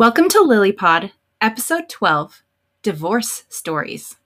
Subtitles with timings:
[0.00, 1.10] Welcome to LilyPod,
[1.42, 2.42] episode 12
[2.80, 4.16] Divorce Stories.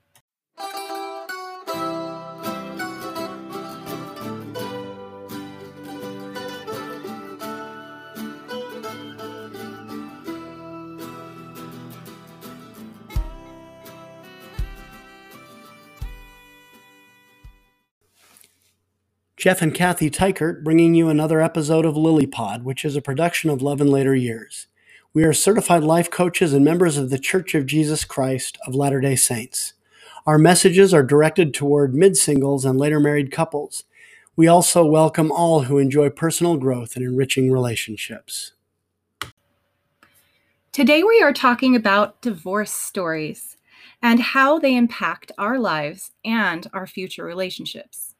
[19.35, 23.61] Jeff and Kathy Teichert bringing you another episode of LilyPod, which is a production of
[23.61, 24.67] Love in Later Years.
[25.15, 28.99] We are certified life coaches and members of the Church of Jesus Christ of Latter
[28.99, 29.71] day Saints.
[30.25, 33.85] Our messages are directed toward mid singles and later married couples.
[34.35, 38.51] We also welcome all who enjoy personal growth and enriching relationships.
[40.73, 43.55] Today we are talking about divorce stories
[44.01, 48.15] and how they impact our lives and our future relationships.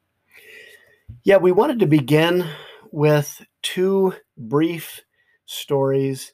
[1.24, 2.48] Yeah, we wanted to begin
[2.90, 5.02] with two brief
[5.44, 6.32] stories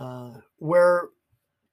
[0.00, 1.08] uh, where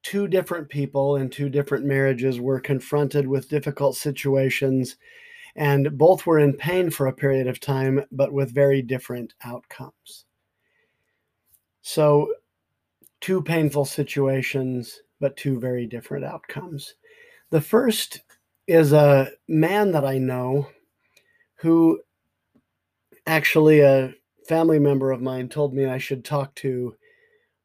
[0.02, 4.96] two different people in two different marriages were confronted with difficult situations
[5.54, 10.24] and both were in pain for a period of time, but with very different outcomes.
[11.82, 12.32] So,
[13.20, 16.94] two painful situations, but two very different outcomes.
[17.50, 18.22] The first
[18.66, 20.68] is a man that I know
[21.56, 22.00] who
[23.26, 24.14] actually a
[24.48, 26.96] family member of mine told me I should talk to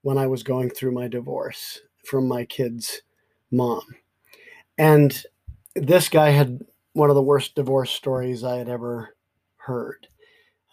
[0.01, 3.01] when I was going through my divorce from my kid's
[3.51, 3.83] mom.
[4.77, 5.23] And
[5.75, 6.59] this guy had
[6.93, 9.15] one of the worst divorce stories I had ever
[9.57, 10.07] heard.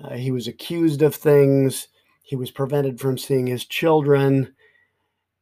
[0.03, 1.89] Uh, he was accused of things,
[2.23, 4.55] he was prevented from seeing his children.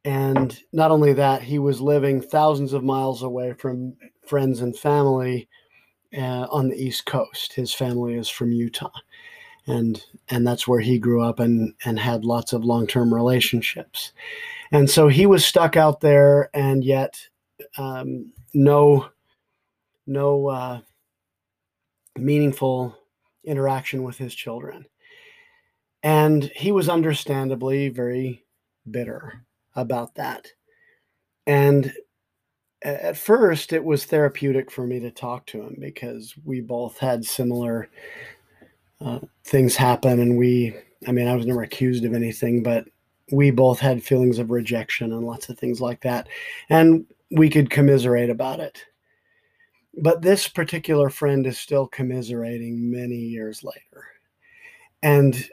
[0.05, 3.95] And not only that, he was living thousands of miles away from
[4.27, 5.47] friends and family
[6.15, 7.53] uh, on the East Coast.
[7.53, 8.91] His family is from Utah
[9.67, 14.11] and and that's where he grew up and and had lots of long-term relationships.
[14.71, 17.27] And so he was stuck out there and yet
[17.77, 19.09] um, no
[20.05, 20.79] no uh,
[22.17, 22.97] meaningful
[23.43, 24.85] interaction with his children.
[26.01, 28.43] And he was understandably very
[28.89, 29.45] bitter
[29.75, 30.47] about that.
[31.47, 31.93] And
[32.83, 37.23] at first it was therapeutic for me to talk to him because we both had
[37.23, 37.89] similar
[38.99, 39.19] uh,
[39.53, 40.75] things happen and we
[41.07, 42.85] i mean i was never accused of anything but
[43.31, 46.27] we both had feelings of rejection and lots of things like that.
[46.69, 48.83] And we could commiserate about it.
[50.01, 54.05] But this particular friend is still commiserating many years later.
[55.01, 55.49] And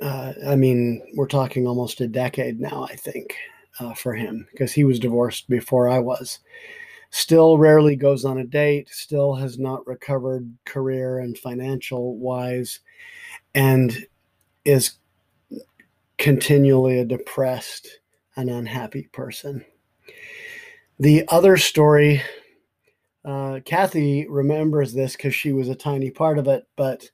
[0.00, 3.36] uh, i mean we're talking almost a decade now i think
[3.80, 6.38] uh, for him because he was divorced before i was.
[7.10, 12.80] Still rarely goes on a date, still has not recovered career and financial wise,
[13.54, 14.06] and
[14.64, 14.92] is
[16.18, 18.00] continually a depressed
[18.36, 19.64] and unhappy person.
[20.98, 22.22] The other story,
[23.24, 27.08] uh, Kathy remembers this because she was a tiny part of it, but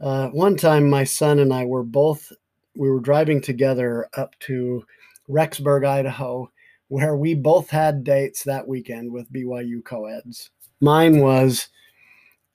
[0.00, 2.32] uh, one time my son and I were both,
[2.76, 4.84] we were driving together up to
[5.30, 6.50] Rexburg, Idaho,
[6.88, 10.50] where we both had dates that weekend with BYU co-eds.
[10.80, 11.68] Mine was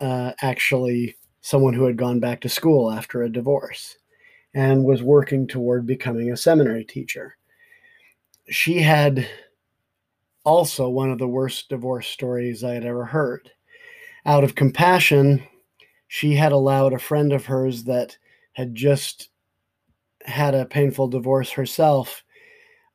[0.01, 3.97] uh, actually someone who had gone back to school after a divorce
[4.53, 7.37] and was working toward becoming a seminary teacher.
[8.49, 9.27] She had
[10.43, 13.51] also one of the worst divorce stories I had ever heard.
[14.25, 15.43] Out of compassion,
[16.07, 18.17] she had allowed a friend of hers that
[18.53, 19.29] had just
[20.25, 22.23] had a painful divorce herself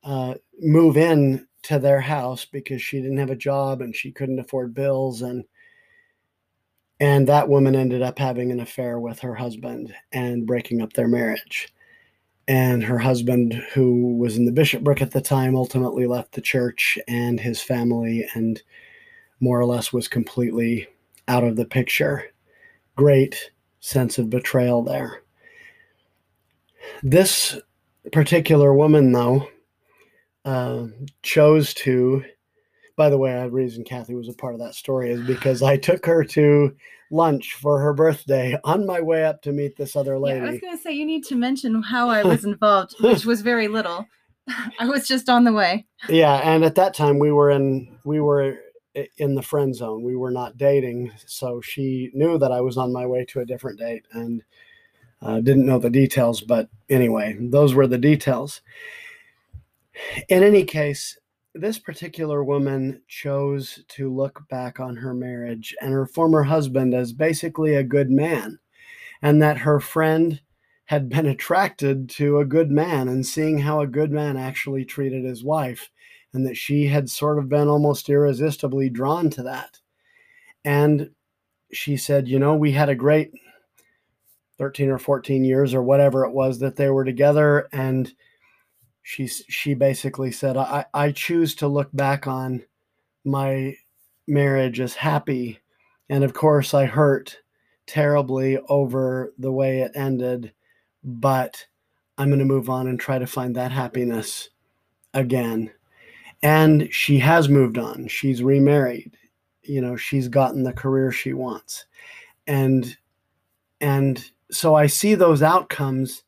[0.02, 4.38] uh, move in to their house because she didn't have a job and she couldn't
[4.38, 5.44] afford bills and
[7.00, 11.08] and that woman ended up having an affair with her husband and breaking up their
[11.08, 11.72] marriage
[12.46, 16.98] and her husband who was in the bishopric at the time ultimately left the church
[17.08, 18.62] and his family and
[19.40, 20.86] more or less was completely
[21.28, 22.24] out of the picture
[22.96, 23.50] great
[23.80, 25.22] sense of betrayal there
[27.02, 27.58] this
[28.12, 29.48] particular woman though
[30.44, 30.86] uh,
[31.22, 32.24] chose to.
[32.96, 35.76] By the way, the reason Kathy was a part of that story is because I
[35.76, 36.76] took her to
[37.10, 40.38] lunch for her birthday on my way up to meet this other lady.
[40.38, 43.24] Yeah, I was going to say you need to mention how I was involved, which
[43.24, 44.06] was very little.
[44.78, 45.86] I was just on the way.
[46.08, 48.58] Yeah, and at that time we were in we were
[49.16, 50.02] in the friend zone.
[50.02, 53.46] We were not dating, so she knew that I was on my way to a
[53.46, 54.42] different date and
[55.22, 56.40] uh, didn't know the details.
[56.40, 58.60] But anyway, those were the details.
[60.28, 61.18] In any case,
[61.54, 67.12] this particular woman chose to look back on her marriage and her former husband as
[67.12, 68.58] basically a good man,
[69.22, 70.40] and that her friend
[70.86, 75.24] had been attracted to a good man and seeing how a good man actually treated
[75.24, 75.90] his wife,
[76.32, 79.78] and that she had sort of been almost irresistibly drawn to that.
[80.64, 81.10] And
[81.72, 83.30] she said, You know, we had a great
[84.58, 87.68] 13 or 14 years or whatever it was that they were together.
[87.72, 88.12] And
[89.04, 92.64] she, she basically said, I, I choose to look back on
[93.24, 93.76] my
[94.26, 95.60] marriage as happy.
[96.08, 97.36] And of course, I hurt
[97.86, 100.52] terribly over the way it ended,
[101.04, 101.66] but
[102.16, 104.48] I'm going to move on and try to find that happiness
[105.12, 105.70] again.
[106.42, 108.08] And she has moved on.
[108.08, 109.16] She's remarried.
[109.62, 111.84] You know, she's gotten the career she wants.
[112.46, 112.96] And
[113.82, 116.22] and so I see those outcomes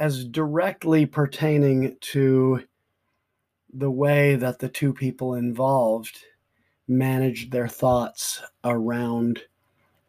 [0.00, 2.64] as directly pertaining to
[3.72, 6.24] the way that the two people involved
[6.88, 9.42] managed their thoughts around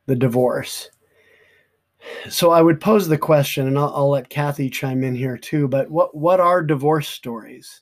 [0.08, 0.90] the divorce.
[2.30, 5.68] So I would pose the question, and I'll, I'll, let Kathy chime in here too.
[5.68, 7.82] But what what are divorce stories?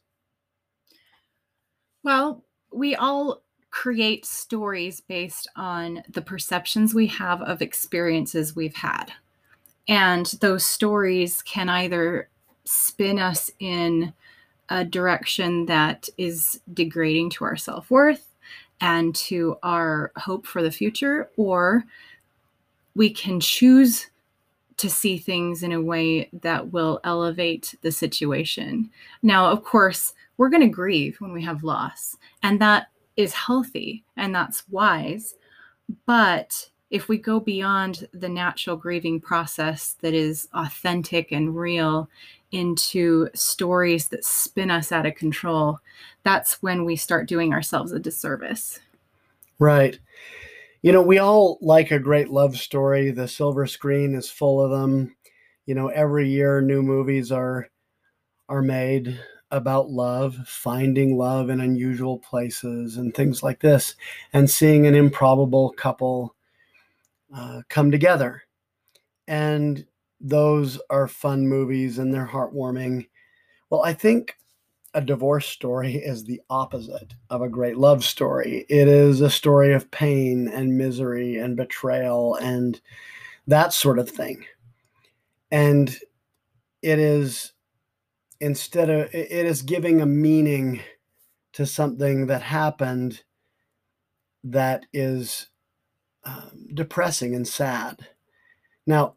[2.03, 9.13] Well, we all create stories based on the perceptions we have of experiences we've had.
[9.89, 12.29] And those stories can either
[12.63, 14.13] spin us in
[14.69, 18.27] a direction that is degrading to our self worth
[18.79, 21.83] and to our hope for the future, or
[22.95, 24.07] we can choose
[24.77, 28.89] to see things in a way that will elevate the situation.
[29.23, 32.87] Now, of course, we're going to grieve when we have loss, and that
[33.17, 35.35] is healthy and that's wise.
[36.05, 42.09] But if we go beyond the natural grieving process that is authentic and real
[42.51, 45.79] into stories that spin us out of control,
[46.23, 48.79] that's when we start doing ourselves a disservice.
[49.59, 49.99] Right.
[50.81, 53.11] You know, we all like a great love story.
[53.11, 55.15] The silver screen is full of them.
[55.65, 57.69] You know, every year new movies are
[58.47, 59.19] are made
[59.51, 63.95] about love, finding love in unusual places and things like this,
[64.33, 66.35] and seeing an improbable couple
[67.35, 68.43] uh, come together.
[69.27, 69.85] And
[70.19, 73.07] those are fun movies and they're heartwarming.
[73.69, 74.35] Well, I think
[74.93, 78.65] a divorce story is the opposite of a great love story.
[78.69, 82.79] It is a story of pain and misery and betrayal and
[83.47, 84.45] that sort of thing.
[85.51, 85.95] And
[86.81, 87.53] it is
[88.39, 90.81] instead of it is giving a meaning
[91.53, 93.23] to something that happened
[94.43, 95.47] that is
[96.23, 98.07] um, depressing and sad.
[98.85, 99.15] Now,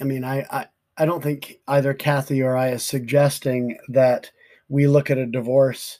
[0.00, 0.66] I mean, I, I,
[0.96, 4.30] I don't think either Kathy or I is suggesting that
[4.68, 5.98] we look at a divorce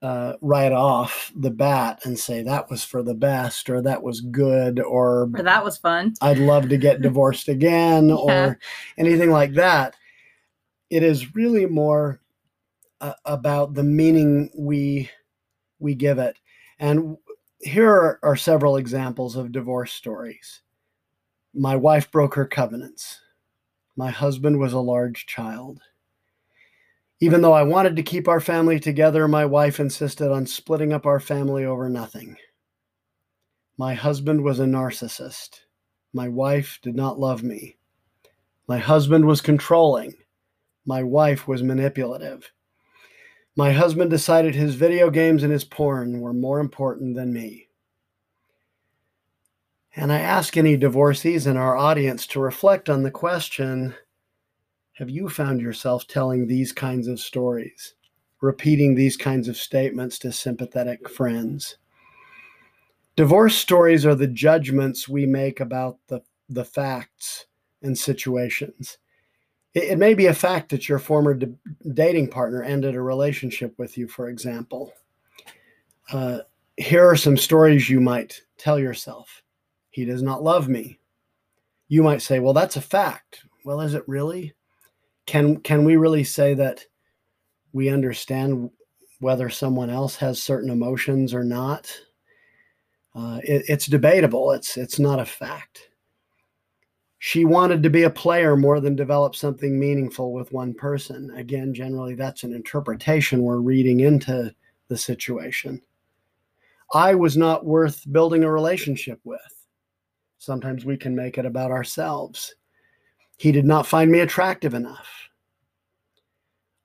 [0.00, 4.20] uh, right off the bat and say that was for the best or that was
[4.20, 6.14] good or, or that was fun.
[6.20, 8.14] I'd love to get divorced again yeah.
[8.14, 8.58] or
[8.96, 9.96] anything like that.
[10.88, 12.20] It is really more
[13.00, 15.10] uh, about the meaning we
[15.80, 16.36] we give it.
[16.78, 17.16] And
[17.60, 20.62] here are, are several examples of divorce stories.
[21.54, 23.20] My wife broke her covenants.
[23.96, 25.80] My husband was a large child.
[27.20, 31.04] Even though I wanted to keep our family together, my wife insisted on splitting up
[31.04, 32.36] our family over nothing.
[33.76, 35.60] My husband was a narcissist.
[36.12, 37.76] My wife did not love me.
[38.68, 40.14] My husband was controlling.
[40.86, 42.52] My wife was manipulative.
[43.58, 47.70] My husband decided his video games and his porn were more important than me.
[49.96, 53.96] And I ask any divorcees in our audience to reflect on the question
[54.92, 57.94] Have you found yourself telling these kinds of stories,
[58.40, 61.78] repeating these kinds of statements to sympathetic friends?
[63.16, 67.46] Divorce stories are the judgments we make about the, the facts
[67.82, 68.98] and situations.
[69.74, 71.38] It, it may be a fact that your former
[71.94, 74.92] dating partner ended a relationship with you, for example.
[76.12, 76.40] Uh,
[76.76, 79.42] here are some stories you might tell yourself
[79.90, 80.98] He does not love me.
[81.88, 83.44] You might say, Well, that's a fact.
[83.64, 84.54] Well, is it really?
[85.26, 86.84] Can, can we really say that
[87.72, 88.70] we understand
[89.20, 91.92] whether someone else has certain emotions or not?
[93.14, 94.52] Uh, it, it's debatable.
[94.52, 95.87] It's it's not a fact
[97.18, 101.30] she wanted to be a player more than develop something meaningful with one person.
[101.36, 104.54] Again, generally, that's an interpretation we're reading into
[104.88, 105.82] the situation.
[106.94, 109.40] I was not worth building a relationship with.
[110.38, 112.54] Sometimes we can make it about ourselves.
[113.36, 115.28] He did not find me attractive enough.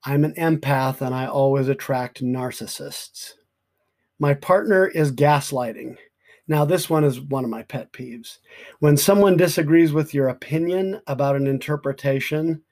[0.04, 3.34] I'm an empath and I always attract narcissists.
[4.18, 5.96] My partner is gaslighting
[6.46, 8.38] Now, this one is one of my pet peeves.
[8.80, 12.62] When someone disagrees with your opinion about an interpretation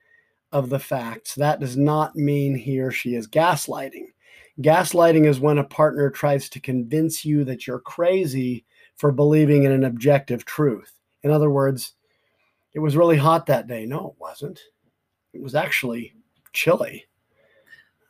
[0.53, 4.07] of the facts, that does not mean he or she is gaslighting.
[4.61, 9.73] Gaslighting is when a partner tries to convince you that you're crazy for believing in
[9.73, 10.93] an objective truth.
[11.23, 11.95] In other words,
[12.75, 13.87] it was really hot that day.
[13.87, 14.61] No, it wasn't.
[15.33, 16.13] It was actually
[16.53, 17.07] chilly.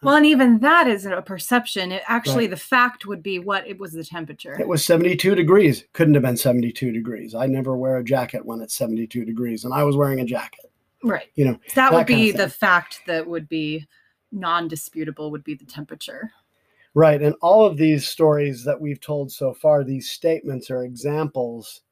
[0.02, 1.92] Well, and even that isn't a perception.
[1.92, 2.50] It actually, right.
[2.50, 4.60] the fact would be what it was the temperature.
[4.60, 5.84] It was 72 degrees.
[5.92, 7.34] Couldn't have been 72 degrees.
[7.34, 10.72] I never wear a jacket when it's 72 degrees, and I was wearing a jacket.
[11.04, 11.30] Right.
[11.36, 13.86] You know, that, that would be the fact that would be
[14.32, 16.32] non disputable, would be the temperature.
[16.94, 17.22] Right.
[17.22, 21.82] And all of these stories that we've told so far, these statements are examples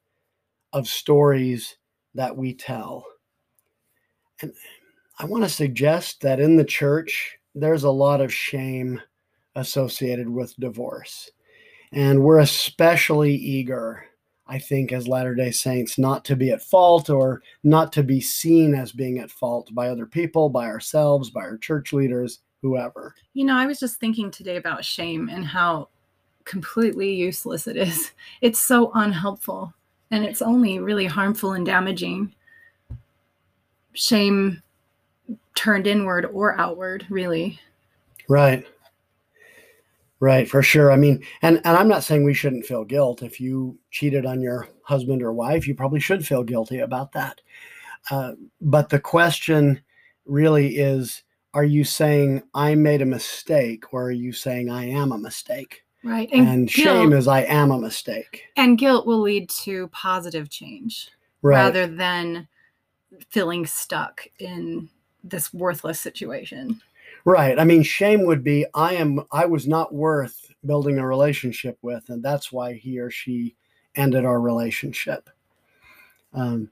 [0.73, 1.77] of stories
[2.13, 3.05] that we tell.
[4.41, 4.53] And
[5.17, 9.01] I want to suggest that in the church, there's a lot of shame
[9.55, 11.29] associated with divorce.
[11.91, 14.05] And we're especially eager,
[14.47, 18.21] I think, as Latter day Saints, not to be at fault or not to be
[18.21, 23.13] seen as being at fault by other people, by ourselves, by our church leaders, whoever.
[23.33, 25.89] You know, I was just thinking today about shame and how
[26.45, 28.11] completely useless it is.
[28.41, 29.73] It's so unhelpful
[30.09, 32.33] and it's only really harmful and damaging.
[33.93, 34.63] Shame
[35.55, 37.59] turned inward or outward, really.
[38.27, 38.65] Right.
[40.19, 40.91] Right, for sure.
[40.91, 43.23] I mean, and and I'm not saying we shouldn't feel guilt.
[43.23, 47.41] If you cheated on your husband or wife, you probably should feel guilty about that.
[48.11, 49.81] Uh, but the question
[50.25, 55.11] really is are you saying I made a mistake or are you saying I am
[55.11, 55.83] a mistake?
[56.03, 56.29] Right.
[56.31, 58.43] And, and guilt, shame is I am a mistake.
[58.55, 61.09] And guilt will lead to positive change
[61.41, 61.57] right.
[61.57, 62.47] rather than
[63.29, 64.89] feeling stuck in
[65.23, 66.81] this worthless situation.
[67.25, 67.59] Right.
[67.59, 72.09] I mean, shame would be I am I was not worth building a relationship with,
[72.09, 73.55] and that's why he or she
[73.95, 75.29] ended our relationship.
[76.33, 76.71] Um,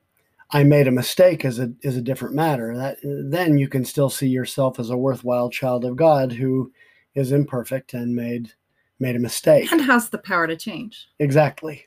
[0.51, 2.75] I made a mistake is a is a different matter.
[2.75, 6.71] That then you can still see yourself as a worthwhile child of God who
[7.13, 8.53] is imperfect and made
[8.99, 11.07] made a mistake and has the power to change.
[11.19, 11.85] Exactly.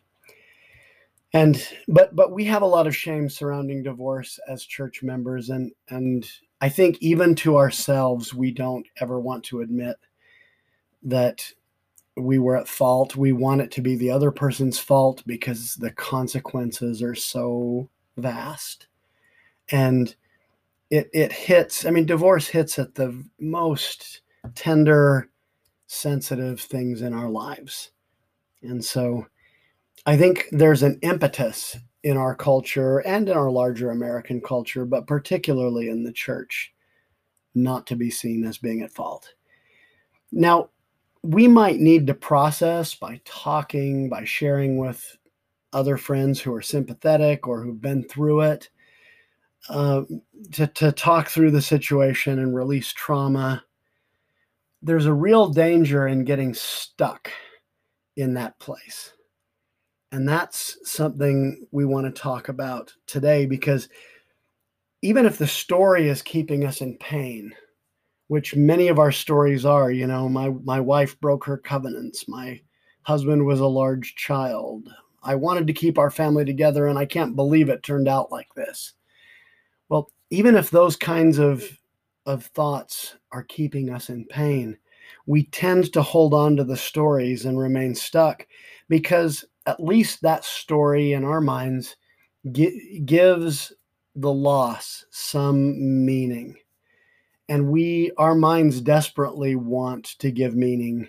[1.35, 5.73] And but but we have a lot of shame surrounding divorce as church members and
[5.89, 6.29] and
[6.63, 9.97] I think even to ourselves we don't ever want to admit
[11.03, 11.45] that
[12.17, 13.17] we were at fault.
[13.17, 18.87] We want it to be the other person's fault because the consequences are so vast
[19.71, 20.15] and
[20.91, 24.21] it it hits i mean divorce hits at the most
[24.55, 25.31] tender
[25.87, 27.93] sensitive things in our lives
[28.63, 29.27] and so
[30.05, 35.07] i think there's an impetus in our culture and in our larger american culture but
[35.07, 36.73] particularly in the church
[37.55, 39.35] not to be seen as being at fault
[40.31, 40.69] now
[41.23, 45.17] we might need to process by talking by sharing with
[45.73, 48.69] other friends who are sympathetic or who've been through it
[49.69, 50.03] uh,
[50.53, 53.63] to, to talk through the situation and release trauma.
[54.83, 57.31] There's a real danger in getting stuck
[58.17, 59.13] in that place.
[60.13, 63.89] And that's something we want to talk about today because
[65.01, 67.53] even if the story is keeping us in pain,
[68.29, 72.61] which many of our stories are, you know, my, my wife broke her covenants, my
[73.03, 74.89] husband was a large child,
[75.23, 78.53] I wanted to keep our family together, and I can't believe it turned out like
[78.55, 78.93] this.
[79.89, 81.65] Well, even if those kinds of,
[82.27, 84.77] of thoughts are keeping us in pain,
[85.27, 88.47] we tend to hold on to the stories and remain stuck
[88.89, 91.97] because at least that story in our minds
[92.51, 93.73] gi- gives
[94.15, 96.57] the loss some meaning
[97.53, 101.09] and we our minds desperately want to give meaning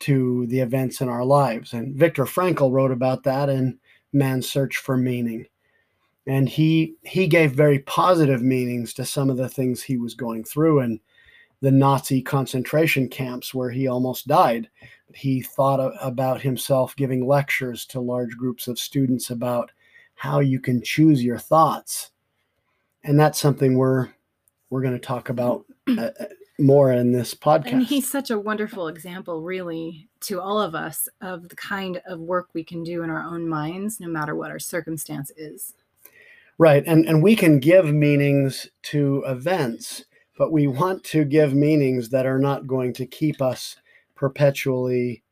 [0.00, 1.72] to the events in our lives.
[1.72, 3.78] And Viktor Frankl wrote about that in
[4.12, 5.46] Man's Search for Meaning.
[6.26, 10.42] And he he gave very positive meanings to some of the things he was going
[10.42, 11.00] through in
[11.62, 14.68] the Nazi concentration camps where he almost died.
[15.14, 19.70] He thought about himself giving lectures to large groups of students about
[20.14, 22.10] how you can choose your thoughts.
[23.04, 24.08] And that's something we're
[24.70, 26.10] we're going to talk about uh,
[26.58, 27.72] more in this podcast.
[27.72, 32.20] And he's such a wonderful example, really, to all of us of the kind of
[32.20, 35.74] work we can do in our own minds, no matter what our circumstance is.
[36.58, 36.82] Right.
[36.86, 40.04] And, and we can give meanings to events,
[40.42, 43.76] but we want to give meanings that are not going to keep us
[44.16, 45.22] perpetually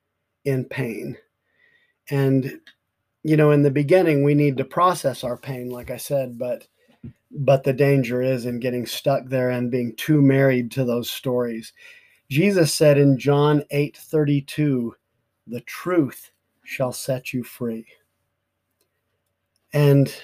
[0.45, 1.19] in pain.
[2.11, 2.61] And,
[3.25, 6.69] you know, in the beginning, we need to process our pain, like I said, but
[7.33, 11.73] but the danger is in getting stuck there and being too married to those stories.
[12.31, 14.95] Jesus said in John 8 32,
[15.49, 16.31] the truth
[16.63, 17.85] shall set you free.
[19.73, 20.15] And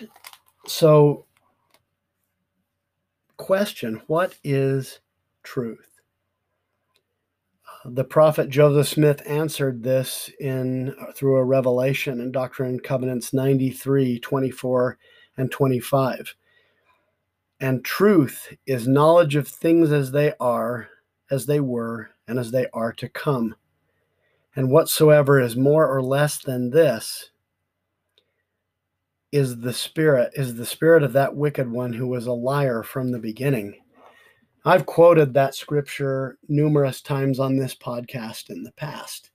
[0.65, 1.27] so,
[3.37, 5.01] question what is
[5.43, 5.89] truth?
[7.85, 14.19] The prophet Joseph Smith answered this in through a revelation in Doctrine and Covenants 93,
[14.19, 14.99] 24,
[15.37, 16.35] and 25.
[17.61, 20.89] And truth is knowledge of things as they are,
[21.31, 23.55] as they were, and as they are to come.
[24.57, 27.31] And whatsoever is more or less than this
[29.37, 33.11] is the spirit, is the spirit of that wicked one who was a liar from
[33.11, 33.75] the beginning.
[34.65, 39.31] I've quoted that scripture numerous times on this podcast in the past,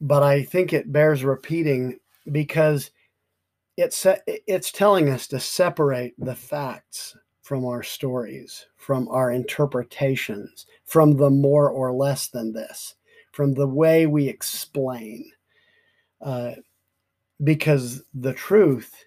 [0.00, 2.00] but I think it bears repeating
[2.32, 2.90] because
[3.76, 11.16] it's it's telling us to separate the facts from our stories, from our interpretations, from
[11.16, 12.96] the more or less than this,
[13.30, 15.30] from the way we explain,
[16.22, 16.52] uh,
[17.42, 19.04] because the truth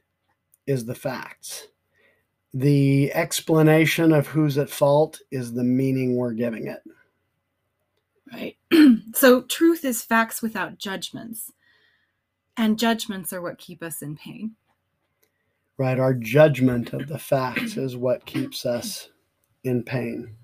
[0.67, 1.67] is the facts
[2.53, 6.81] the explanation of who's at fault is the meaning we're giving it.
[8.31, 8.57] Right.
[9.15, 11.51] so truth is facts without judgments.
[12.57, 14.55] And judgments are what keep us in pain.
[15.77, 15.99] Right.
[15.99, 19.09] Our judgment of the facts is what keeps us
[19.63, 20.35] in pain.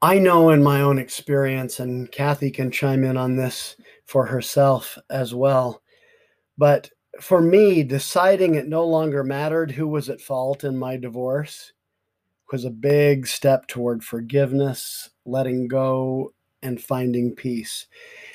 [0.00, 3.76] I know in my own experience, and Kathy can chime in on this
[4.06, 5.82] for herself as well,
[6.56, 6.90] but
[7.20, 11.72] for me, deciding it no longer mattered who was at fault in my divorce
[12.52, 17.86] was a big step toward forgiveness, letting go, and finding peace.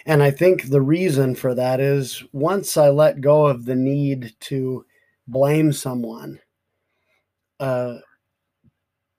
[0.05, 4.35] And I think the reason for that is once I let go of the need
[4.41, 4.85] to
[5.27, 6.39] blame someone,
[7.59, 7.97] uh,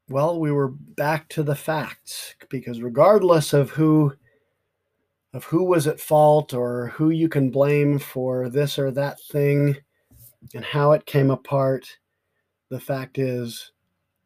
[0.09, 4.15] well, we were back to the facts because regardless of who
[5.35, 9.77] of who was at fault or who you can blame for this or that thing
[10.55, 11.99] and how it came apart.
[12.71, 13.73] The fact is,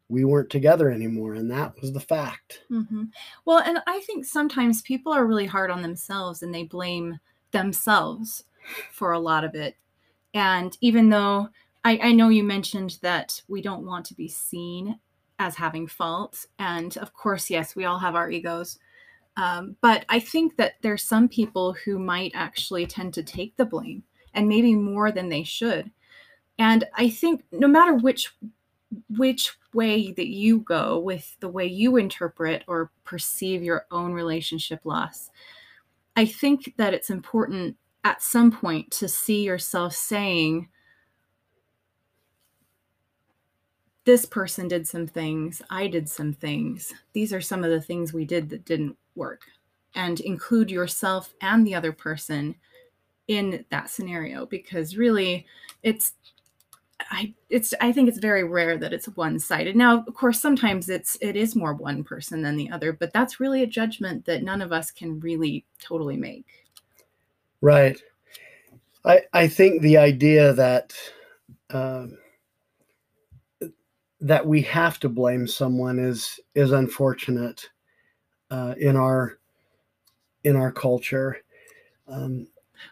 [0.07, 2.63] we weren't together anymore, and that was the fact.
[2.71, 3.05] Mm-hmm.
[3.45, 7.19] Well, and I think sometimes people are really hard on themselves and they blame
[7.51, 8.45] themselves
[8.91, 9.75] for a lot of it.
[10.33, 11.49] And even though
[11.83, 14.99] I, I know you mentioned that we don't want to be seen
[15.39, 18.77] as having fault, and of course, yes, we all have our egos.
[19.37, 23.65] Um, but I think that there's some people who might actually tend to take the
[23.65, 25.91] blame and maybe more than they should.
[26.57, 28.33] And I think no matter which
[29.17, 34.81] which way that you go with the way you interpret or perceive your own relationship
[34.83, 35.29] loss,
[36.15, 40.69] I think that it's important at some point to see yourself saying,
[44.05, 46.93] This person did some things, I did some things.
[47.13, 49.41] These are some of the things we did that didn't work
[49.95, 52.55] and include yourself and the other person
[53.27, 55.45] in that scenario because really
[55.83, 56.13] it's
[57.11, 59.75] I it's I think it's very rare that it's one-sided.
[59.75, 63.39] Now, of course, sometimes it's it is more one person than the other, but that's
[63.39, 66.45] really a judgment that none of us can really totally make.
[67.61, 68.01] Right.
[69.05, 70.93] I I think the idea that
[71.69, 72.17] um,
[74.21, 77.69] that we have to blame someone is is unfortunate
[78.51, 79.37] uh, in our
[80.43, 81.37] in our culture.
[82.07, 82.47] Um,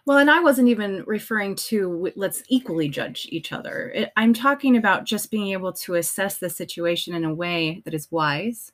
[0.06, 3.92] well, and I wasn't even referring to let's equally judge each other.
[3.96, 7.94] It, I'm talking about just being able to assess the situation in a way that
[7.94, 8.72] is wise,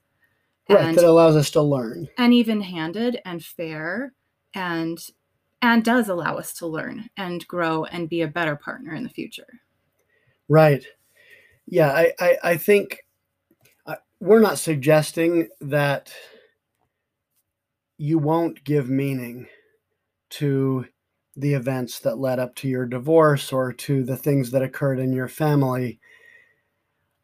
[0.70, 0.86] right?
[0.86, 4.14] And, that allows us to learn, and even-handed and fair,
[4.54, 5.00] and
[5.62, 9.10] and does allow us to learn and grow and be a better partner in the
[9.10, 9.62] future.
[10.50, 10.86] Right.
[11.68, 13.00] Yeah, I I, I think
[13.86, 16.14] uh, we're not suggesting that
[17.98, 19.48] you won't give meaning
[20.32, 20.86] to
[21.36, 25.14] the events that led up to your divorce or to the things that occurred in
[25.14, 26.00] your family.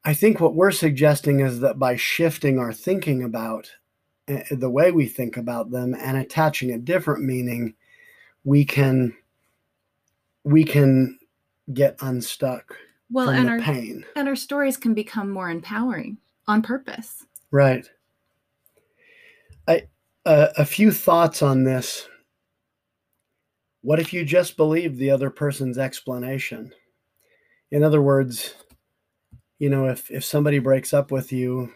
[0.04, 3.72] I think what we're suggesting is that by shifting our thinking about
[4.28, 7.76] eh, the way we think about them and attaching a different meaning,
[8.44, 9.16] we can
[10.44, 11.20] we can
[11.74, 12.76] get unstuck
[13.12, 14.06] well, and our, pain.
[14.16, 16.18] And our stories can become more empowering
[16.48, 17.26] on purpose.
[17.52, 17.90] Right.
[19.68, 19.84] I
[20.26, 22.08] a few thoughts on this.
[23.82, 26.72] What if you just believed the other person's explanation?
[27.72, 28.56] In other words,
[29.58, 31.74] you know, if, if somebody breaks up with you,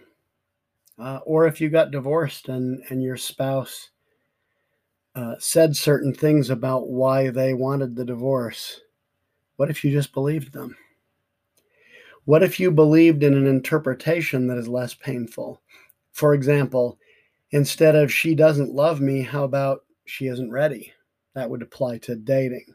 [0.99, 3.89] uh, or if you got divorced and, and your spouse
[5.15, 8.81] uh, said certain things about why they wanted the divorce,
[9.55, 10.75] what if you just believed them?
[12.25, 15.61] What if you believed in an interpretation that is less painful?
[16.11, 16.97] For example,
[17.51, 20.93] instead of she doesn't love me, how about she isn't ready?
[21.33, 22.73] that would apply to dating.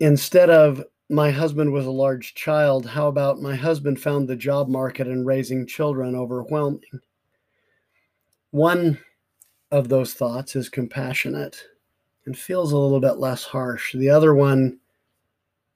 [0.00, 4.68] Instead of my husband was a large child, how about my husband found the job
[4.68, 6.80] market and raising children overwhelming?
[8.52, 8.98] One
[9.70, 11.62] of those thoughts is compassionate
[12.26, 13.92] and feels a little bit less harsh.
[13.94, 14.78] The other one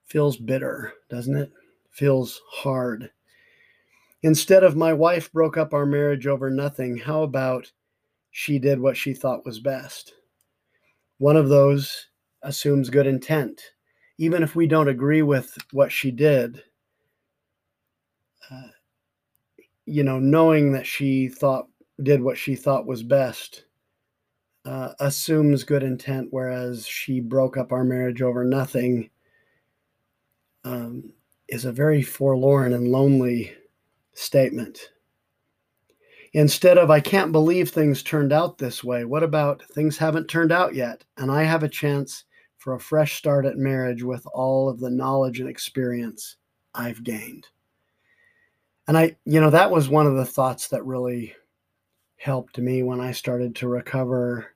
[0.07, 1.53] feels bitter, doesn't it?
[1.95, 3.11] Feels hard.
[4.23, 7.71] Instead of my wife broke up our marriage over nothing, how about
[8.31, 10.15] she did what she thought was best?
[11.19, 12.09] One of those
[12.43, 13.61] assumes good intent.
[14.19, 16.63] Even if we don't agree with what she did,
[18.51, 18.69] uh,
[19.87, 21.69] you know, knowing that she thought
[22.03, 23.65] did what she thought was best
[24.65, 29.11] uh, assumes good intent, whereas she broke up our marriage over nothing,
[30.65, 31.13] um,
[31.55, 33.55] is a very forlorn and lonely
[34.13, 34.91] statement.
[36.33, 40.51] Instead of, I can't believe things turned out this way, what about things haven't turned
[40.51, 41.05] out yet?
[41.17, 42.25] And I have a chance
[42.59, 46.37] for a fresh start at marriage with all of the knowledge and experience
[46.75, 47.47] I've gained.
[48.89, 51.37] And I, you know, that was one of the thoughts that really
[52.17, 54.49] helped me when I started to recover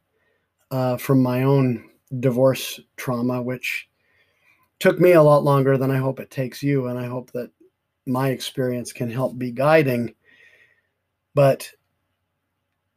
[0.72, 3.88] uh, from my own divorce trauma, which
[4.78, 6.86] took me a lot longer than I hope it takes you.
[6.86, 7.50] And I hope that
[8.06, 10.14] my experience can help be guiding.
[11.34, 11.70] But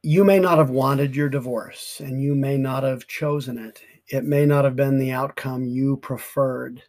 [0.04, 3.82] you may not have wanted your divorce and you may not have chosen it.
[4.08, 6.82] It may not have been the outcome you preferred.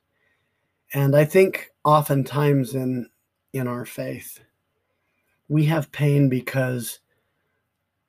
[0.94, 3.08] And I think oftentimes in
[3.52, 4.40] in our faith,
[5.48, 7.00] we have pain because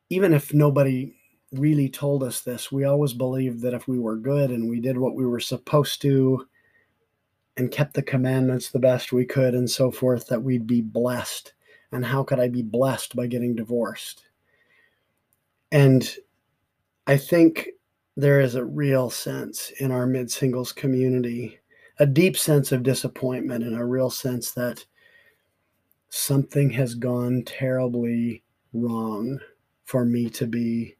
[0.09, 1.13] even if nobody
[1.53, 2.71] really told us this.
[2.71, 6.01] We always believed that if we were good and we did what we were supposed
[6.01, 6.47] to
[7.57, 11.53] and kept the commandments the best we could and so forth, that we'd be blessed.
[11.91, 14.23] And how could I be blessed by getting divorced?
[15.71, 16.15] And
[17.05, 17.69] I think
[18.15, 21.59] there is a real sense in our mid singles community,
[21.99, 24.85] a deep sense of disappointment and a real sense that
[26.09, 29.39] something has gone terribly wrong
[29.85, 30.95] for me to be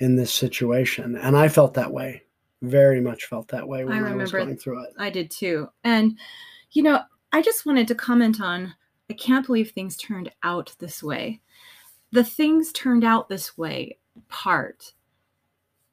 [0.00, 1.16] in this situation.
[1.16, 2.22] And I felt that way,
[2.62, 4.90] very much felt that way when I, I was going through it.
[4.98, 5.68] I did too.
[5.84, 6.18] And,
[6.72, 7.00] you know,
[7.32, 8.74] I just wanted to comment on
[9.10, 11.40] I can't believe things turned out this way.
[12.12, 14.92] The things turned out this way part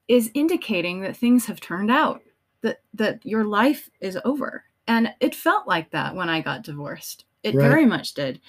[0.07, 2.21] is indicating that things have turned out,
[2.61, 4.63] that that your life is over.
[4.87, 7.25] And it felt like that when I got divorced.
[7.43, 7.67] It right.
[7.67, 8.41] very much did.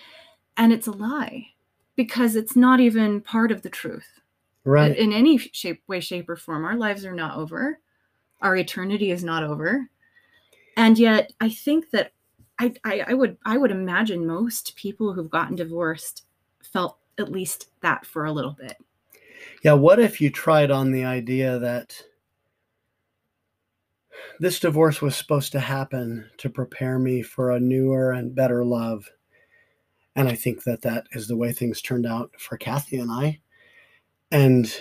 [0.57, 1.49] And it's a lie
[1.97, 4.21] because it's not even part of the truth
[4.65, 7.79] right in any shape way shape or form our lives are not over
[8.41, 9.89] our eternity is not over.
[10.77, 12.13] And yet i think that
[12.59, 16.25] I, I, I would i would imagine most people who've gotten divorced
[16.63, 18.77] felt at least that for a little bit.
[19.63, 22.01] Yeah what if you tried on the idea that
[24.39, 29.09] this divorce was supposed to happen to prepare me for a newer and better love?
[30.15, 33.41] And i think that that is the way things turned out for kathy and i.
[34.31, 34.75] And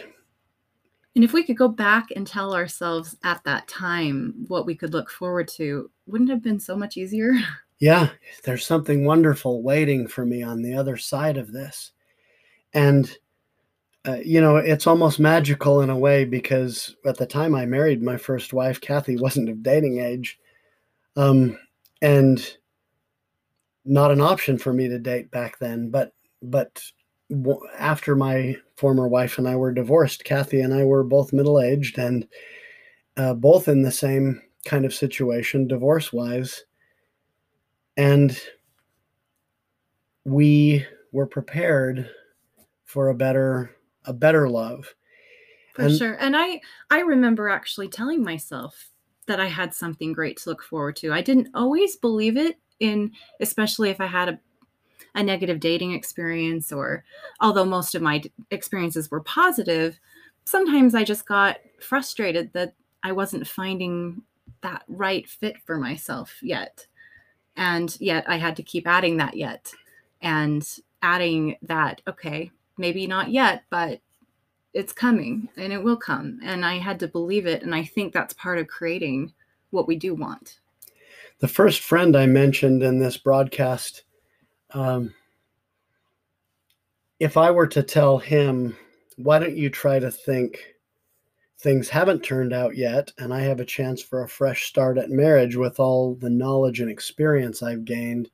[1.15, 4.93] and if we could go back and tell ourselves at that time what we could
[4.93, 7.33] look forward to, wouldn't it have been so much easier?
[7.77, 8.11] Yeah,
[8.45, 11.91] there's something wonderful waiting for me on the other side of this.
[12.73, 13.11] And,
[14.07, 18.01] uh, you know, it's almost magical in a way because at the time I married
[18.01, 20.39] my first wife, Kathy wasn't of dating age.
[21.17, 21.59] Um,
[22.01, 22.57] and
[23.83, 25.89] not an option for me to date back then.
[25.89, 26.81] But, but
[27.77, 31.97] after my former wife and I were divorced, Kathy and I were both middle aged
[31.97, 32.27] and
[33.17, 36.63] uh, both in the same kind of situation, divorce wise.
[37.97, 38.37] And
[40.25, 42.09] we were prepared
[42.83, 43.71] for a better
[44.05, 44.93] a better love.
[45.73, 46.17] For and, sure.
[46.19, 46.59] And i
[46.91, 48.89] i remember actually telling myself
[49.27, 51.13] that i had something great to look forward to.
[51.13, 53.09] I didn't always believe it in
[53.39, 54.39] especially if i had a
[55.15, 57.03] a negative dating experience or
[57.39, 59.99] although most of my experiences were positive
[60.43, 62.73] sometimes i just got frustrated that
[63.03, 64.21] i wasn't finding
[64.65, 66.87] that right fit for myself yet.
[67.55, 69.71] And yet i had to keep adding that yet
[70.21, 70.67] and
[71.01, 73.99] adding that okay maybe not yet but
[74.73, 76.39] it's coming and it will come.
[76.43, 79.33] And i had to believe it and i think that's part of creating
[79.69, 80.59] what we do want.
[81.39, 84.03] The first friend i mentioned in this broadcast
[84.71, 85.13] um,
[87.19, 88.75] if I were to tell him,
[89.17, 90.75] why don't you try to think
[91.59, 95.09] things haven't turned out yet, and I have a chance for a fresh start at
[95.09, 98.29] marriage with all the knowledge and experience I've gained,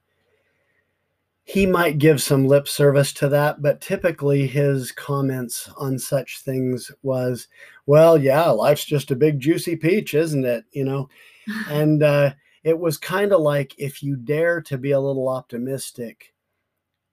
[1.43, 6.91] he might give some lip service to that, but typically his comments on such things
[7.03, 7.47] was,
[7.85, 10.65] well, yeah, life's just a big juicy peach, isn't it?
[10.71, 11.09] You know,
[11.69, 12.33] and uh,
[12.63, 16.33] it was kind of like if you dare to be a little optimistic,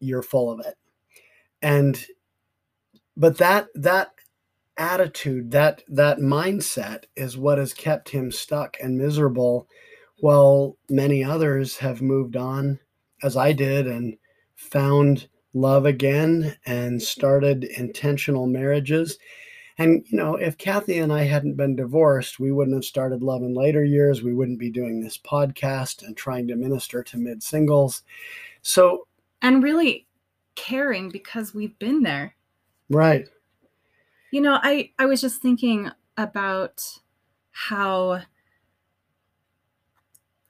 [0.00, 0.74] you're full of it.
[1.62, 2.04] And
[3.16, 4.12] but that that
[4.76, 9.68] attitude, that that mindset is what has kept him stuck and miserable
[10.20, 12.78] while many others have moved on
[13.22, 14.16] as I did and
[14.54, 19.18] found love again and started intentional marriages.
[19.78, 23.42] And, you know, if Kathy and I hadn't been divorced, we wouldn't have started love
[23.42, 24.22] in later years.
[24.22, 28.02] We wouldn't be doing this podcast and trying to minister to mid singles.
[28.60, 29.06] So,
[29.40, 30.06] and really
[30.56, 32.34] caring because we've been there.
[32.90, 33.28] Right.
[34.32, 36.82] You know, I, I was just thinking about
[37.52, 38.22] how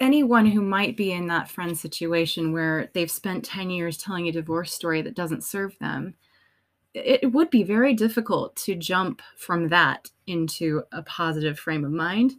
[0.01, 4.33] anyone who might be in that friend situation where they've spent 10 years telling a
[4.33, 6.15] divorce story that doesn't serve them
[7.05, 12.35] it would be very difficult to jump from that into a positive frame of mind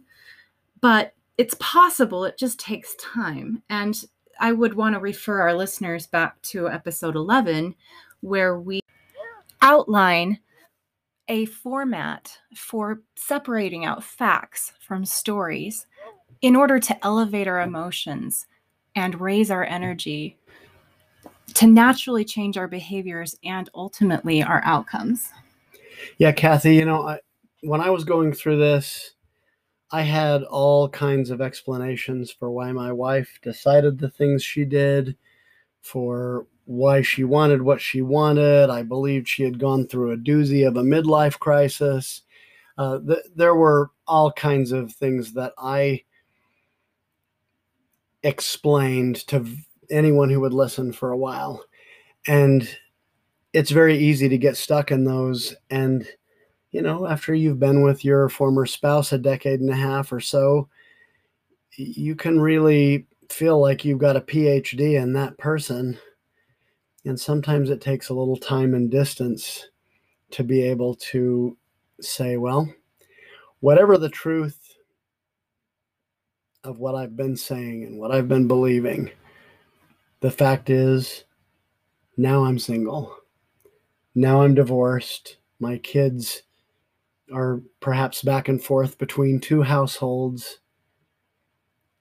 [0.80, 3.62] but it's possible it just takes time.
[3.68, 4.02] And
[4.38, 7.74] i would want to refer our listeners back to episode 11
[8.20, 8.80] where we
[9.62, 10.38] outline
[11.28, 15.86] a format for separating out facts from stories
[16.42, 18.46] in order to elevate our emotions
[18.96, 20.38] and raise our energy
[21.54, 25.30] to naturally change our behaviors and ultimately our outcomes.
[26.18, 27.20] Yeah, Kathy, you know, I,
[27.62, 29.12] when I was going through this,
[29.92, 35.16] I had all kinds of explanations for why my wife decided the things she did,
[35.82, 38.70] for why she wanted what she wanted.
[38.70, 42.22] I believed she had gone through a doozy of a midlife crisis.
[42.78, 46.02] Uh, th- there were all kinds of things that I
[48.22, 49.44] explained to
[49.90, 51.64] anyone who would listen for a while.
[52.26, 52.68] And
[53.52, 55.54] it's very easy to get stuck in those.
[55.70, 56.06] And,
[56.70, 60.20] you know, after you've been with your former spouse a decade and a half or
[60.20, 60.68] so,
[61.76, 65.98] you can really feel like you've got a PhD in that person.
[67.04, 69.68] And sometimes it takes a little time and distance
[70.32, 71.56] to be able to
[72.00, 72.72] say, well,
[73.60, 74.76] whatever the truth
[76.64, 79.10] of what I've been saying and what I've been believing.
[80.20, 81.24] The fact is,
[82.16, 83.16] now I'm single.
[84.14, 85.38] Now I'm divorced.
[85.58, 86.42] My kids
[87.32, 90.58] are perhaps back and forth between two households.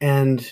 [0.02, 0.46] And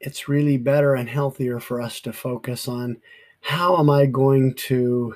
[0.00, 2.96] it's really better and healthier for us to focus on
[3.40, 5.14] how am I going to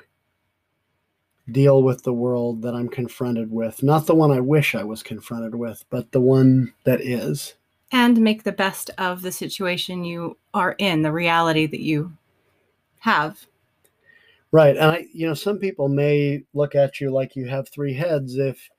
[1.51, 3.83] deal with the world that I'm confronted with?
[3.83, 7.55] Not the one I wish I was confronted with, but the one that is
[7.95, 12.11] and make the best of the situation you are in, the reality that you
[12.99, 13.47] have.
[14.51, 14.75] Right.
[14.75, 18.35] And I, you know, some people may look at you like you have three heads
[18.35, 18.69] if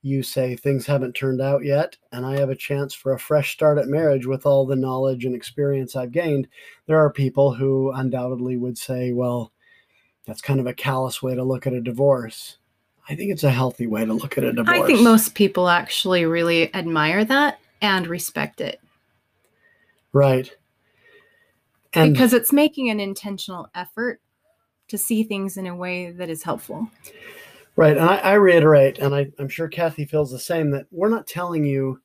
[0.00, 3.52] you say things haven't turned out yet and I have a chance for a fresh
[3.52, 6.48] start at marriage with all the knowledge and experience I've gained.
[6.86, 9.52] There are people who undoubtedly would say, well,
[10.26, 12.56] that's kind of a callous way to look at a divorce.
[13.06, 14.78] I think it's a healthy way to look at a divorce.
[14.78, 18.80] I think most people actually really admire that and respect it.
[20.12, 20.50] Right.
[21.92, 24.20] And because it's making an intentional effort
[24.88, 26.88] to see things in a way that is helpful.
[27.76, 27.96] Right.
[27.96, 31.26] And I, I reiterate, and I, I'm sure Kathy feels the same, that we're not
[31.26, 32.00] telling you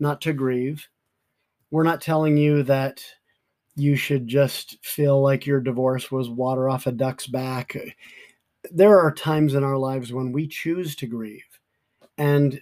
[0.00, 0.88] not to grieve.
[1.70, 3.04] We're not telling you that
[3.76, 7.76] you should just feel like your divorce was water off a duck's back.
[8.72, 11.44] There are times in our lives when we choose to grieve.
[12.16, 12.60] And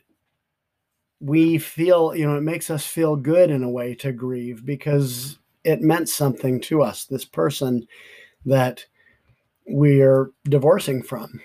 [1.20, 5.38] we feel, you know, it makes us feel good in a way to grieve because
[5.64, 7.86] it meant something to us, this person
[8.44, 8.84] that
[9.66, 11.40] we're divorcing from.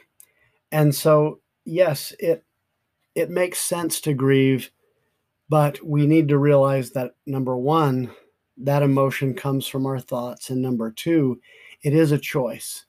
[0.72, 2.44] And so, yes, it
[3.16, 4.72] it makes sense to grieve,
[5.50, 8.10] but we need to realize that number 1,
[8.58, 11.40] that emotion comes from our thoughts and number 2,
[11.84, 12.86] it is a choice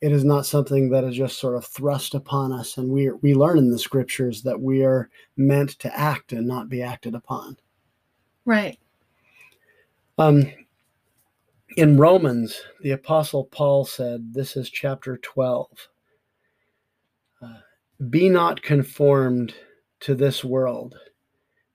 [0.00, 2.78] it is not something that is just sort of thrust upon us.
[2.78, 6.68] And we, we learn in the scriptures that we are meant to act and not
[6.68, 7.58] be acted upon.
[8.46, 8.78] Right.
[10.16, 10.50] Um,
[11.76, 15.68] in Romans, the Apostle Paul said, this is chapter 12
[17.42, 17.46] uh,
[18.08, 19.54] Be not conformed
[20.00, 20.96] to this world,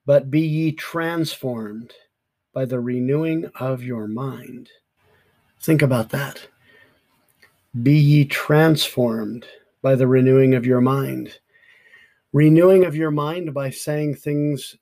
[0.06, 1.94] but be ye transformed
[2.54, 4.70] by the renewing of your mind.
[5.62, 6.48] Think about that.
[7.84, 9.46] Be ye transformed
[9.82, 11.40] by the renewing of your mind.
[12.32, 14.78] Renewing of your mind by saying things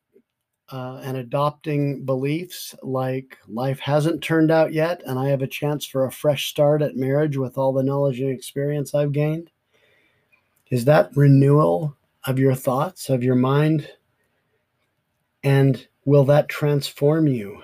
[0.72, 5.86] uh, and adopting beliefs like life hasn't turned out yet, and I have a chance
[5.86, 9.52] for a fresh start at marriage with all the knowledge and experience I've gained?
[10.70, 13.90] Is that renewal of your thoughts, of your mind?
[15.44, 17.62] And will that transform you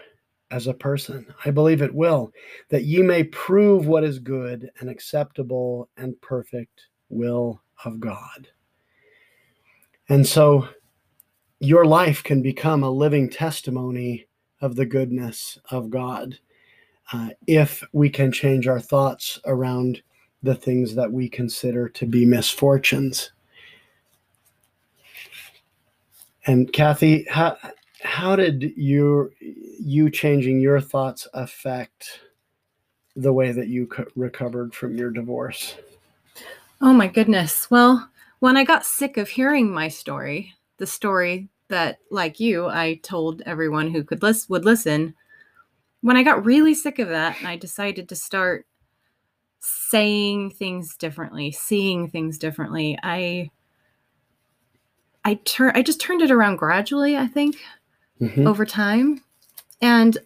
[0.52, 1.26] as a person?
[1.46, 2.32] I believe it will,
[2.70, 8.48] that ye may prove what is good and acceptable and perfect will of God.
[10.10, 10.68] And so
[11.60, 14.28] your life can become a living testimony
[14.62, 16.40] of the goodness of God
[17.12, 20.02] uh, if we can change our thoughts around
[20.44, 23.32] the things that we consider to be misfortunes.
[26.46, 27.58] And Kathy, how,
[28.02, 29.32] how did you
[29.80, 32.22] you changing your thoughts affect
[33.15, 35.76] the way that you co- recovered from your divorce?
[36.82, 37.70] Oh my goodness.
[37.70, 43.00] Well, when I got sick of hearing my story, the story that, like you, I
[43.04, 45.15] told everyone who could listen would listen.
[46.02, 48.65] When I got really sick of that, and I decided to start
[49.60, 53.52] saying things differently, seeing things differently, I
[55.26, 57.58] I turn I just turned it around gradually, I think,
[58.22, 58.48] mm-hmm.
[58.48, 59.22] over time.
[59.82, 60.18] And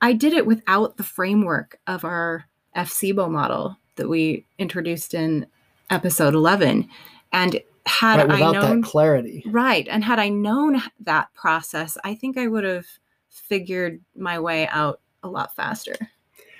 [0.00, 5.46] I did it without the framework of our FSIBO model that we introduced in
[5.90, 6.88] episode 11.
[7.32, 12.36] And had right, I known clarity, right, and had I known that process, I think
[12.36, 12.86] I would have
[13.30, 15.96] figured my way out a lot faster.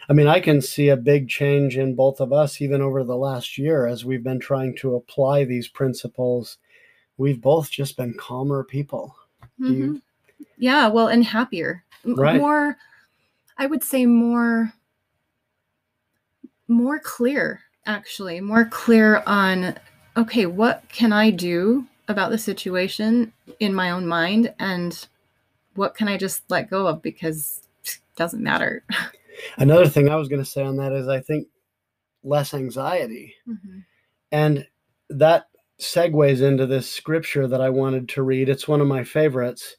[0.09, 3.17] I mean, I can see a big change in both of us, even over the
[3.17, 6.59] last year, as we've been trying to apply these principles.
[7.17, 9.15] We've both just been calmer people.
[9.61, 9.75] Mm-hmm.
[9.75, 10.03] You...
[10.57, 11.85] Yeah, well, and happier.
[12.05, 12.37] Right.
[12.37, 12.77] More,
[13.59, 14.73] I would say, more,
[16.69, 17.61] more clear.
[17.87, 19.77] Actually, more clear on
[20.17, 25.07] okay, what can I do about the situation in my own mind and
[25.75, 28.85] what can I just let go of because it doesn't matter.
[29.57, 31.49] Another thing I was going to say on that is I think
[32.23, 33.35] less anxiety.
[33.49, 33.79] Mm-hmm.
[34.33, 34.67] And
[35.09, 35.47] that
[35.81, 38.49] segues into this scripture that I wanted to read.
[38.49, 39.77] It's one of my favorites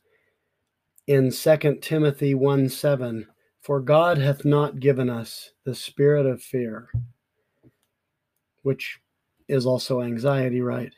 [1.07, 3.27] in Second Timothy 1 7.
[3.61, 6.89] For God hath not given us the spirit of fear,
[8.63, 8.99] which
[9.47, 10.93] is also anxiety, right?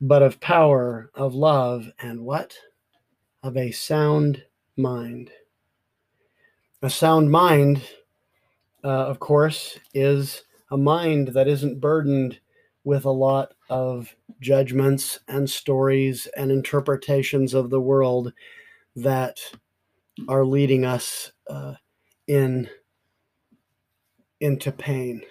[0.00, 2.54] But of power, of love, and what?
[3.42, 4.44] Of a sound
[4.76, 5.30] mind.
[6.82, 7.80] A sound mind,
[8.82, 12.40] uh, of course, is a mind that isn't burdened
[12.84, 18.34] with a lot of judgments and stories and interpretations of the world
[18.96, 19.38] that
[20.28, 21.74] are leading us uh,
[22.26, 22.68] in
[24.40, 25.22] into pain.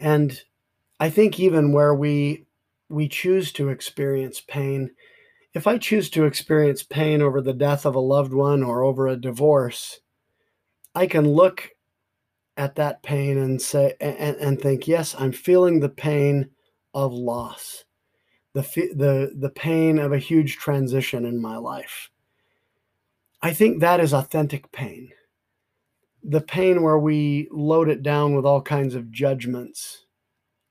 [0.00, 0.42] And
[1.00, 2.46] I think even where we
[2.88, 4.90] we choose to experience pain,
[5.54, 9.06] if I choose to experience pain over the death of a loved one or over
[9.06, 10.00] a divorce,
[10.94, 11.70] I can look
[12.56, 16.50] at that pain and say and, and think, yes, I'm feeling the pain
[16.92, 17.84] of loss,
[18.54, 18.62] the
[18.94, 22.10] the the pain of a huge transition in my life.
[23.42, 25.12] I think that is authentic pain.
[26.24, 30.06] The pain where we load it down with all kinds of judgments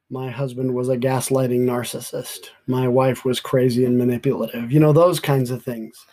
[0.09, 2.51] my husband was a gaslighting narcissist.
[2.65, 4.71] My wife was crazy and manipulative.
[4.71, 6.05] You know, those kinds of things.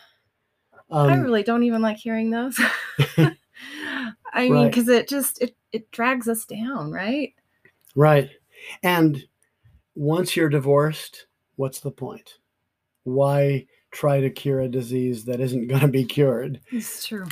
[0.90, 2.58] Um, I really don't even like hearing those.
[4.32, 7.34] I mean, because it just it it drags us down, right?
[7.94, 8.30] Right.
[8.82, 9.22] And
[9.94, 12.38] once you're divorced, what's the point?
[13.04, 16.60] Why try to cure a disease that isn't going to be cured?
[16.70, 17.26] It's true.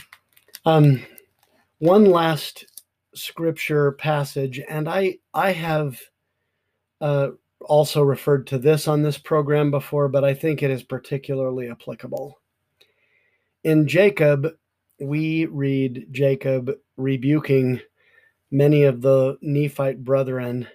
[0.64, 1.02] Um,
[1.78, 2.64] one last
[3.14, 6.00] scripture passage, and I I have
[7.00, 11.68] uh, also referred to this on this program before, but I think it is particularly
[11.68, 12.38] applicable.
[13.64, 14.48] In Jacob,
[15.00, 17.80] we read Jacob rebuking
[18.50, 20.68] many of the Nephite brethren,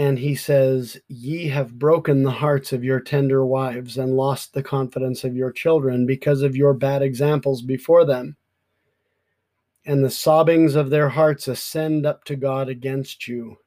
[0.00, 4.62] and he says, Ye have broken the hearts of your tender wives and lost the
[4.62, 8.36] confidence of your children because of your bad examples before them.
[9.84, 13.58] And the sobbings of their hearts ascend up to God against you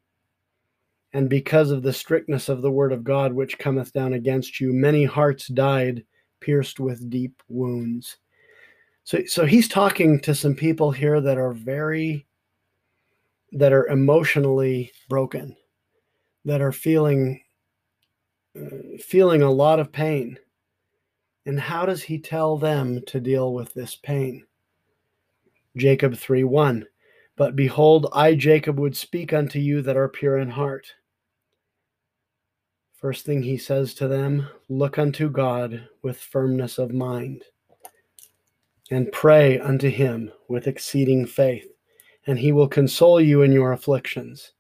[1.14, 4.74] and because of the strictness of the word of God which cometh down against you,
[4.74, 6.04] many hearts died,
[6.40, 8.18] pierced with deep wounds.
[9.04, 12.26] So, so he's talking to some people here that are very,
[13.52, 15.56] that are emotionally broken,
[16.46, 17.42] that are feeling,
[18.60, 20.38] uh, feeling a lot of pain.
[21.46, 24.46] And how does he tell them to deal with this pain?
[25.78, 26.86] Jacob 3 1.
[27.36, 30.88] But behold, I, Jacob, would speak unto you that are pure in heart
[33.04, 37.44] First thing he says to them look unto God with firmness of mind.
[38.92, 41.68] and pray unto him with exceeding faith,
[42.28, 44.54] and he will console you in your afflictions.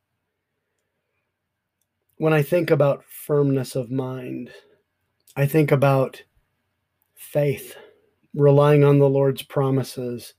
[2.17, 4.51] When I think about firmness of mind,
[5.35, 6.23] I think about
[7.15, 7.75] faith,
[8.35, 10.35] relying on the Lord's promises,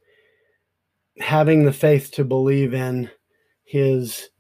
[1.19, 3.11] having the faith to believe in
[3.65, 4.31] his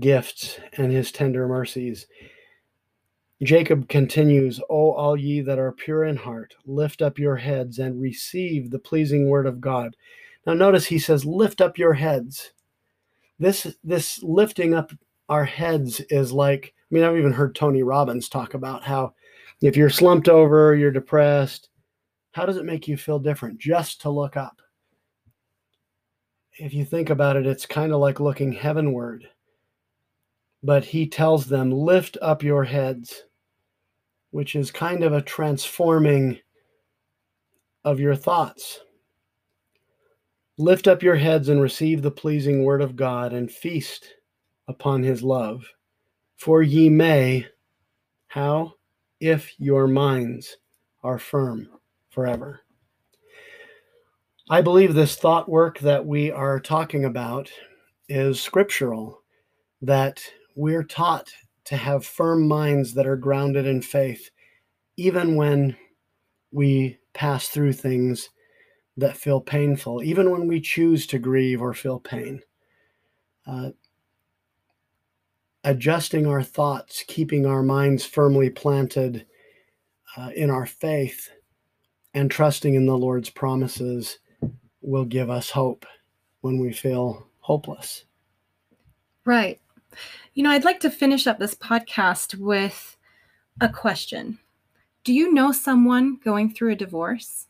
[0.00, 2.06] gifts and his tender mercies.
[3.42, 8.00] Jacob continues, O all ye that are pure in heart, lift up your heads and
[8.00, 9.94] receive the pleasing word of God.
[10.46, 12.52] Now notice he says, lift up your heads.
[13.38, 14.90] This this lifting up
[15.28, 19.14] our heads is like, I mean, I've even heard Tony Robbins talk about how
[19.60, 21.70] if you're slumped over, you're depressed,
[22.32, 24.60] how does it make you feel different just to look up?
[26.58, 29.26] If you think about it, it's kind of like looking heavenward
[30.66, 33.22] but he tells them, Lift up your heads,
[34.30, 36.40] which is kind of a transforming
[37.84, 38.80] of your thoughts.
[40.58, 44.15] Lift up your heads and receive the pleasing word of God and feast
[44.68, 45.64] upon his love.
[46.36, 47.46] For ye may,
[48.26, 48.74] how?
[49.20, 50.56] If your minds
[51.02, 51.68] are firm
[52.10, 52.60] forever.
[54.48, 57.50] I believe this thought work that we are talking about
[58.08, 59.22] is scriptural,
[59.82, 60.22] that
[60.54, 61.30] we're taught
[61.64, 64.30] to have firm minds that are grounded in faith,
[64.96, 65.76] even when
[66.52, 68.30] we pass through things
[68.96, 72.40] that feel painful, even when we choose to grieve or feel pain.
[73.46, 73.70] Uh,
[75.66, 79.26] adjusting our thoughts, keeping our minds firmly planted
[80.16, 81.28] uh, in our faith,
[82.14, 84.20] and trusting in the Lord's promises
[84.80, 85.84] will give us hope
[86.40, 88.04] when we feel hopeless.
[89.24, 89.60] Right.
[90.34, 92.96] You know, I'd like to finish up this podcast with
[93.60, 94.38] a question
[95.02, 97.48] Do you know someone going through a divorce?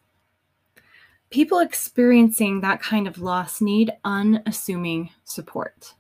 [1.29, 5.93] People experiencing that kind of loss need unassuming support.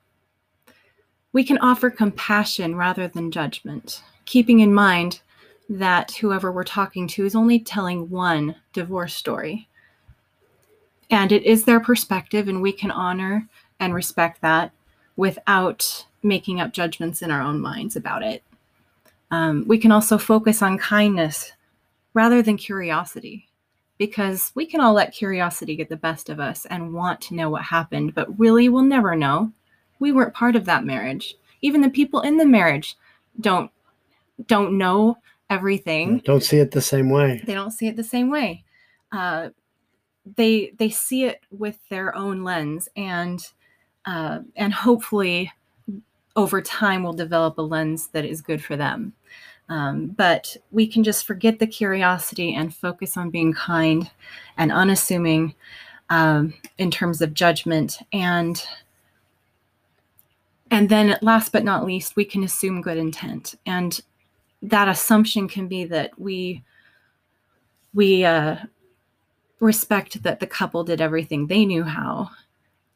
[1.36, 5.20] We can offer compassion rather than judgment, keeping in mind
[5.68, 9.68] that whoever we're talking to is only telling one divorce story.
[11.10, 13.46] And it is their perspective, and we can honor
[13.78, 14.72] and respect that
[15.16, 18.42] without making up judgments in our own minds about it.
[19.30, 21.52] Um, we can also focus on kindness
[22.14, 23.46] rather than curiosity
[23.98, 27.50] because we can all let curiosity get the best of us and want to know
[27.50, 29.52] what happened, but really we'll never know.
[29.98, 31.36] We weren't part of that marriage.
[31.62, 32.96] Even the people in the marriage
[33.40, 33.70] don't
[34.46, 35.16] don't know
[35.48, 36.18] everything.
[36.18, 37.42] Don't see it the same way.
[37.44, 38.64] They don't see it the same way.
[39.12, 39.50] Uh,
[40.36, 43.40] they they see it with their own lens, and
[44.04, 45.52] uh, and hopefully
[46.34, 49.12] over time will develop a lens that is good for them.
[49.68, 54.08] Um, but we can just forget the curiosity and focus on being kind
[54.56, 55.54] and unassuming
[56.08, 58.62] um, in terms of judgment and
[60.70, 63.54] and then last but not least we can assume good intent.
[63.66, 64.00] And
[64.62, 66.62] that assumption can be that we
[67.94, 68.56] we uh,
[69.60, 72.30] respect that the couple did everything they knew how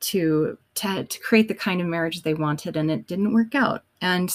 [0.01, 3.85] to, to to create the kind of marriage they wanted and it didn't work out.
[4.01, 4.35] And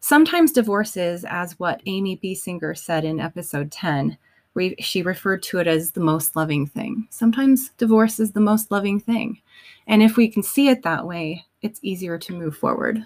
[0.00, 2.34] sometimes divorce is as what amy B.
[2.34, 4.18] Singer said in episode 10
[4.54, 7.06] re- she referred to it as the most loving thing.
[7.10, 9.40] Sometimes divorce is the most loving thing.
[9.86, 13.04] And if we can see it that way it's easier to move forward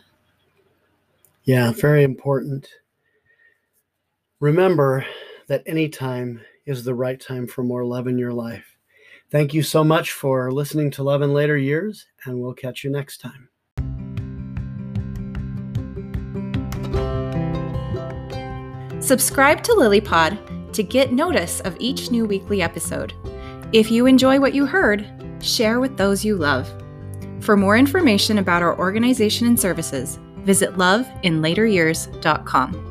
[1.45, 2.69] yeah very important
[4.41, 5.05] remember
[5.47, 8.77] that any time is the right time for more love in your life
[9.31, 12.91] Thank you so much for listening to Love in Later Years, and we'll catch you
[12.91, 13.49] next time.
[19.01, 23.15] Subscribe to LilyPod to get notice of each new weekly episode.
[23.73, 25.07] If you enjoy what you heard,
[25.41, 26.69] share with those you love.
[27.41, 32.90] For more information about our organization and services, visit loveinlateryears.com.